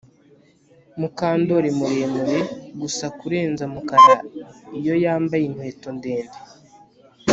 Mukandoli 0.99 1.69
muremure 1.77 2.37
gusa 2.81 3.05
kurenza 3.19 3.63
Mukara 3.73 4.15
iyo 4.79 4.93
yambaye 5.03 5.43
inkweto 5.45 5.89
ndende 5.97 6.37